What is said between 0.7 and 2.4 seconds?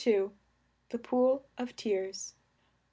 THE POOL OF TEARS.